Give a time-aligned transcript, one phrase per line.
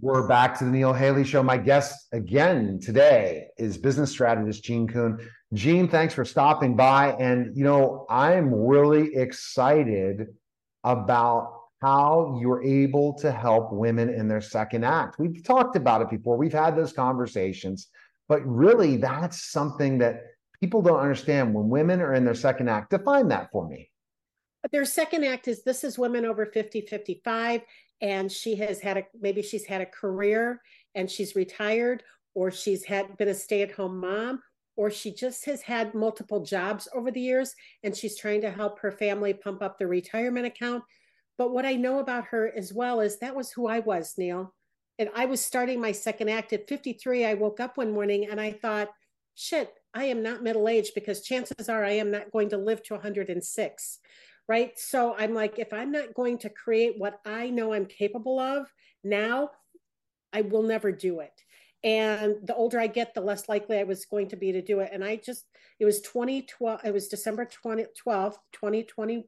[0.00, 1.42] We're back to the Neil Haley Show.
[1.42, 5.18] My guest again today is business strategist Jean Kuhn.
[5.54, 7.16] Jean, thanks for stopping by.
[7.18, 10.28] And, you know, I'm really excited
[10.84, 15.18] about how you're able to help women in their second act.
[15.18, 17.88] We've talked about it before, we've had those conversations,
[18.28, 20.22] but really that's something that
[20.60, 22.90] people don't understand when women are in their second act.
[22.90, 23.90] Define that for me.
[24.70, 27.62] Their second act is this is women over 50, 55
[28.00, 30.60] and she has had a maybe she's had a career
[30.94, 32.02] and she's retired
[32.34, 34.40] or she's had been a stay-at-home mom
[34.76, 38.78] or she just has had multiple jobs over the years and she's trying to help
[38.78, 40.84] her family pump up the retirement account.
[41.36, 44.54] But what i know about her as well is that was who i was neil.
[44.98, 48.40] And i was starting my second act at 53 i woke up one morning and
[48.40, 48.88] i thought
[49.34, 52.82] shit i am not middle aged because chances are i am not going to live
[52.84, 53.98] to 106
[54.48, 54.72] right?
[54.78, 58.66] So I'm like, if I'm not going to create what I know I'm capable of
[59.04, 59.50] now,
[60.32, 61.32] I will never do it.
[61.84, 64.80] And the older I get, the less likely I was going to be to do
[64.80, 64.90] it.
[64.92, 65.44] And I just,
[65.78, 69.22] it was 2012, it was December 2012, 2020,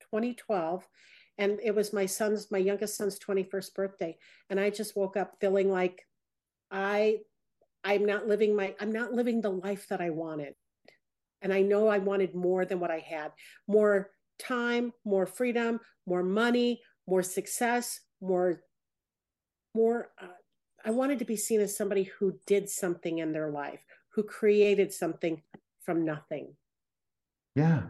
[0.00, 0.88] 2012.
[1.36, 4.16] And it was my son's, my youngest son's 21st birthday.
[4.48, 6.06] And I just woke up feeling like
[6.70, 7.18] I,
[7.84, 10.54] I'm not living my, I'm not living the life that I wanted.
[11.42, 13.32] And I know I wanted more than what I had,
[13.66, 14.10] more
[14.40, 18.62] time, more freedom, more money, more success, more
[19.74, 20.26] more uh,
[20.84, 23.80] I wanted to be seen as somebody who did something in their life,
[24.10, 25.42] who created something
[25.80, 26.54] from nothing.
[27.54, 27.82] Yeah.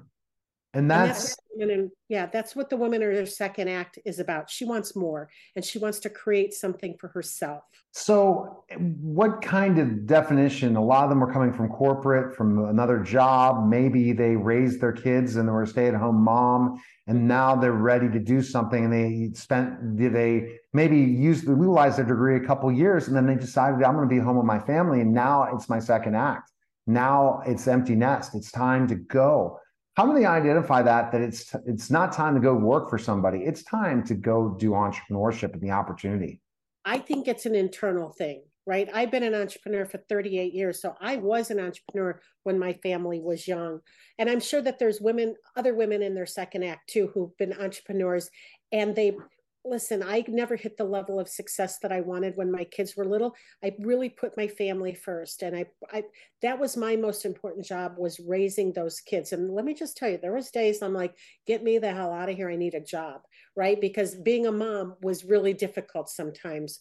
[0.73, 4.21] And that's, and that's and yeah, that's what the woman or her second act is
[4.21, 4.49] about.
[4.49, 7.65] She wants more and she wants to create something for herself.
[7.91, 10.77] So, what kind of definition?
[10.77, 13.69] A lot of them are coming from corporate, from another job.
[13.69, 17.57] Maybe they raised their kids and they were a stay at home mom, and now
[17.57, 18.85] they're ready to do something.
[18.85, 23.27] And they spent, did they maybe use, utilize their degree a couple years, and then
[23.27, 25.01] they decided, I'm going to be home with my family.
[25.01, 26.53] And now it's my second act.
[26.87, 28.37] Now it's empty nest.
[28.37, 29.59] It's time to go
[29.97, 33.41] how do they identify that that it's it's not time to go work for somebody?
[33.41, 36.41] It's time to go do entrepreneurship and the opportunity.
[36.85, 38.89] I think it's an internal thing right?
[38.93, 43.21] I've been an entrepreneur for 38 years so i was an entrepreneur when my family
[43.21, 43.81] was young.
[44.19, 47.53] And i'm sure that there's women other women in their second act too who've been
[47.53, 48.31] entrepreneurs
[48.73, 49.17] and they
[49.65, 53.05] listen, I never hit the level of success that I wanted when my kids were
[53.05, 53.35] little.
[53.63, 55.43] I really put my family first.
[55.43, 56.05] And I, I
[56.43, 59.33] that was my most important job was raising those kids.
[59.33, 61.15] And let me just tell you, there was days I'm like,
[61.47, 62.51] get me the hell out of here.
[62.51, 63.21] I need a job.
[63.55, 63.81] Right.
[63.81, 66.81] Because being a mom was really difficult sometimes.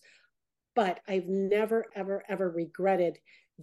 [0.75, 3.17] But I've never, ever, ever regretted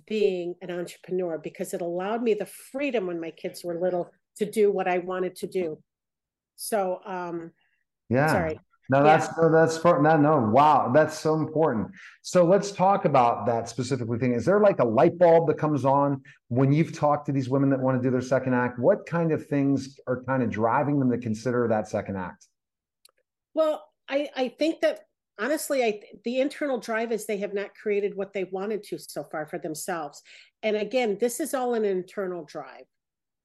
[0.07, 4.51] being an entrepreneur because it allowed me the freedom when my kids were little to
[4.51, 5.79] do what I wanted to do.
[6.57, 7.53] So um
[8.09, 8.29] yeah.
[8.29, 8.61] Sorry.
[8.89, 9.45] No, that's yeah.
[9.45, 10.39] no, that's for no, no.
[10.39, 11.89] Wow, that's so important.
[12.23, 14.33] So let's talk about that specifically thing.
[14.33, 17.71] Is there like a light bulb that comes on when you've talked to these women
[17.71, 18.79] that want to do their second act?
[18.79, 22.47] What kind of things are kind of driving them to consider that second act?
[23.55, 25.01] Well, I I think that
[25.39, 29.25] honestly, I the internal drive is they have not created what they wanted to so
[29.25, 30.23] far for themselves.
[30.63, 32.85] And again, this is all an internal drive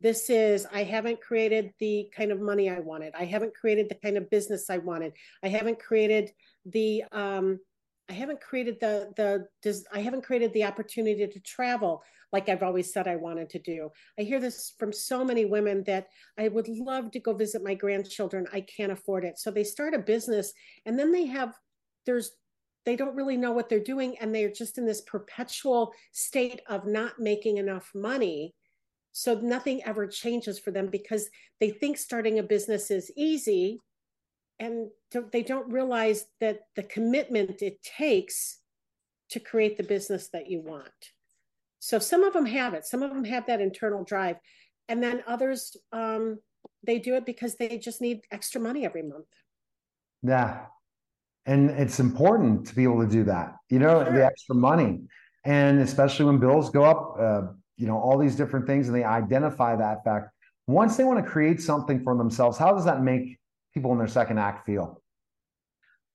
[0.02, 3.14] this is i haven't created the kind of money i wanted.
[3.16, 5.14] I haven't created the kind of business i wanted.
[5.44, 6.32] I haven't created
[6.66, 7.60] the um
[8.10, 12.04] i haven't created the the i haven't created the opportunity to travel
[12.34, 13.90] like i've always said i wanted to do.
[14.20, 16.08] I hear this from so many women that
[16.38, 18.48] i would love to go visit my grandchildren.
[18.52, 19.40] I can't afford it.
[19.40, 20.54] So they start a business
[20.86, 21.54] and then they have
[22.06, 22.32] there's
[22.84, 26.88] they don't really know what they're doing and they're just in this perpetual state of
[26.88, 28.56] not making enough money
[29.12, 31.30] so nothing ever changes for them because
[31.60, 33.80] they think starting a business is easy
[34.60, 34.90] and
[35.32, 38.60] they don't realize that the commitment it takes
[39.32, 40.90] to create the business that you want.
[41.80, 44.38] So some of them have it, some of them have that internal drive.
[44.88, 46.40] And then others, um,
[46.86, 49.28] they do it because they just need extra money every month.
[50.22, 50.66] Yeah.
[51.46, 54.14] And it's important to be able to do that, you know, sure.
[54.14, 55.00] the extra money.
[55.44, 57.41] And especially when bills go up, uh,
[57.82, 60.30] you know all these different things and they identify that fact.
[60.68, 63.40] Once they want to create something for themselves how does that make
[63.74, 65.02] people in their second act feel?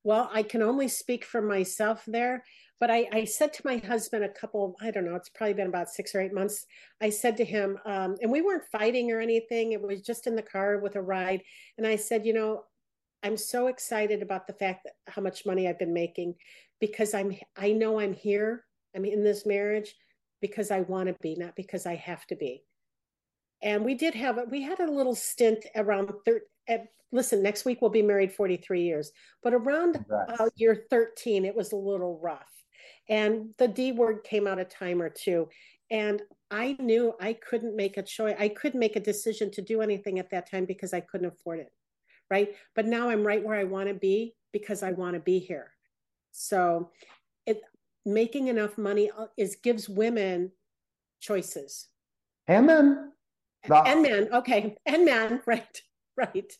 [0.04, 2.44] Well i can only speak for myself there
[2.78, 5.66] but I, I, said to my husband a couple i don't know it's probably been
[5.66, 6.66] about six or eight months
[7.00, 10.36] i said to him um, and we weren't fighting or anything it was just in
[10.36, 11.42] the car with a ride
[11.78, 12.62] and i said you know
[13.24, 16.34] i'm so excited about the fact that how much money i've been making
[16.80, 18.64] because i'm i know i'm here
[18.94, 19.94] i'm in this marriage
[20.46, 22.62] because I want to be, not because I have to be.
[23.62, 27.80] And we did have we had a little stint around thir- at, listen, next week
[27.80, 29.12] we'll be married 43 years,
[29.42, 32.50] but around uh, year 13, it was a little rough.
[33.08, 35.48] And the D word came out a time or two.
[35.90, 38.36] And I knew I couldn't make a choice.
[38.38, 41.60] I couldn't make a decision to do anything at that time because I couldn't afford
[41.60, 41.72] it.
[42.28, 42.54] Right.
[42.74, 45.70] But now I'm right where I want to be because I want to be here.
[46.32, 46.90] So
[48.06, 50.52] making enough money uh, is gives women
[51.20, 51.88] choices.
[52.46, 53.12] And men.
[53.68, 54.28] And men.
[54.32, 54.76] Okay.
[54.86, 55.40] And men.
[55.46, 55.82] Right.
[56.16, 56.50] Right.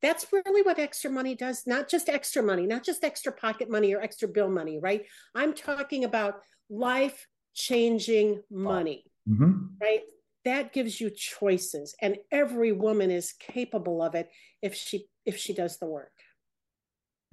[0.00, 1.66] That's really what extra money does.
[1.66, 5.04] Not just extra money, not just extra pocket money or extra bill money, right?
[5.34, 9.66] I'm talking about life changing money, mm-hmm.
[9.80, 10.00] right?
[10.44, 14.30] That gives you choices, and every woman is capable of it
[14.62, 16.12] if she if she does the work.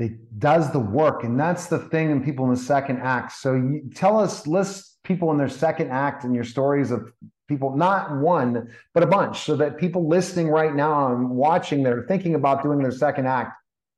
[0.01, 2.09] It does the work, and that's the thing.
[2.09, 3.33] in people in the second act.
[3.33, 7.11] So you tell us, list people in their second act and your stories of
[7.47, 12.05] people, not one, but a bunch, so that people listening right now and watching, they're
[12.07, 13.51] thinking about doing their second act.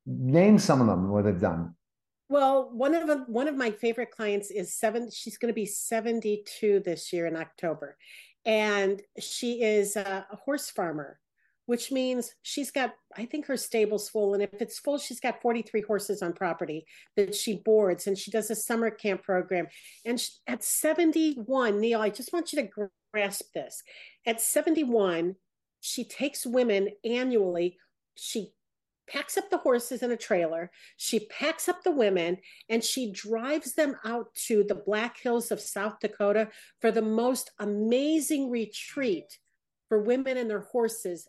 [0.06, 1.76] Name some of them what they've done.
[2.28, 5.10] Well, one of them, one of my favorite clients is seven.
[5.12, 7.96] She's going to be seventy-two this year in October,
[8.44, 11.20] and she is a horse farmer,
[11.66, 12.94] which means she's got.
[13.16, 16.86] I think her stable's full, and if it's full, she's got forty-three horses on property
[17.16, 19.68] that she boards, and she does a summer camp program.
[20.06, 23.82] And she, at seventy-one, Neil, I just want you to grasp this.
[24.26, 25.36] At seventy-one,
[25.80, 27.78] she takes women annually.
[28.16, 28.54] She
[29.06, 30.72] packs up the horses in a trailer.
[30.96, 32.38] She packs up the women
[32.70, 36.48] and she drives them out to the Black Hills of South Dakota
[36.80, 39.40] for the most amazing retreat
[39.90, 41.28] for women and their horses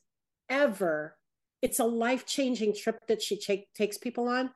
[0.49, 1.17] ever.
[1.63, 4.51] It's a life changing trip that she take, takes people on.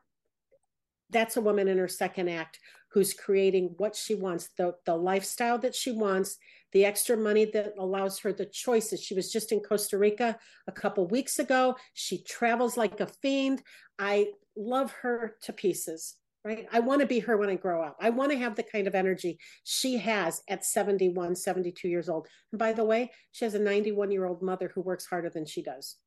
[1.09, 2.59] That's a woman in her second act
[2.91, 6.37] who's creating what she wants, the, the lifestyle that she wants,
[6.71, 9.01] the extra money that allows her the choices.
[9.01, 10.37] She was just in Costa Rica
[10.67, 11.75] a couple weeks ago.
[11.93, 13.61] She travels like a fiend.
[13.97, 16.67] I love her to pieces, right?
[16.71, 17.97] I want to be her when I grow up.
[17.99, 22.27] I want to have the kind of energy she has at 71, 72 years old.
[22.51, 25.45] And by the way, she has a 91 year old mother who works harder than
[25.45, 25.97] she does.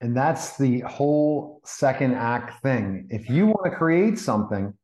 [0.00, 3.06] And that's the whole second act thing.
[3.10, 4.74] If you want to create something,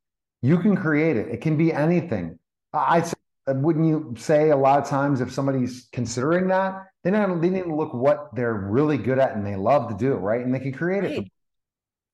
[0.40, 1.28] you can create it.
[1.28, 2.38] It can be anything.
[2.72, 3.04] I
[3.46, 7.64] wouldn't you say a lot of times if somebody's considering that, they not they need
[7.64, 10.40] to look what they're really good at and they love to do, right?
[10.40, 11.18] And they can create right.
[11.18, 11.31] it.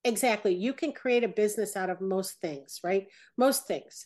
[0.03, 0.55] Exactly.
[0.55, 3.07] You can create a business out of most things, right?
[3.37, 4.05] Most things.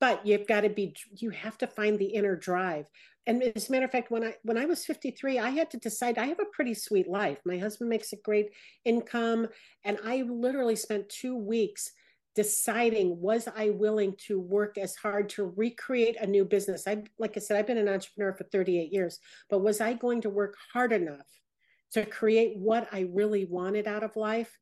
[0.00, 2.86] But you've got to be you have to find the inner drive.
[3.26, 5.78] And as a matter of fact, when I when I was 53, I had to
[5.78, 7.38] decide I have a pretty sweet life.
[7.46, 8.50] My husband makes a great
[8.84, 9.48] income.
[9.84, 11.92] And I literally spent two weeks
[12.34, 16.86] deciding was I willing to work as hard to recreate a new business.
[16.86, 19.18] I like I said, I've been an entrepreneur for 38 years,
[19.48, 21.26] but was I going to work hard enough
[21.92, 24.58] to create what I really wanted out of life?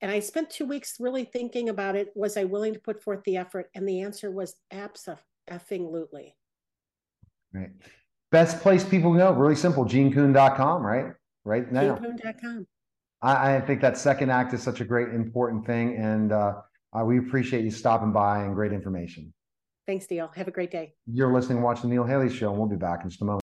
[0.00, 2.12] And I spent two weeks really thinking about it.
[2.14, 3.70] Was I willing to put forth the effort?
[3.74, 6.36] And the answer was absolutely.
[7.52, 7.70] Right.
[8.30, 11.14] Best place people go, really simple, jeankuhn.com, right?
[11.44, 11.96] Right now.
[11.96, 12.66] Jeankuhn.com.
[13.22, 15.96] I, I think that second act is such a great important thing.
[15.96, 16.54] And uh,
[16.92, 19.32] uh, we appreciate you stopping by and great information.
[19.86, 20.30] Thanks, Neil.
[20.34, 20.94] Have a great day.
[21.06, 23.42] You're listening, watching the Neil Haley Show, and we'll be back in just a moment.